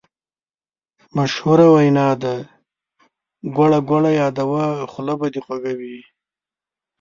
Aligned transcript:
مشهوره 1.15 1.67
وینا 1.73 2.09
ده: 2.23 2.35
ګوړه 3.55 3.79
ګوړه 3.89 4.11
یاده 4.21 4.43
وه 4.51 4.65
خوله 4.91 5.13
به 5.19 5.27
دې 5.33 5.39
خوږه 5.45 5.73
وي. 5.79 5.97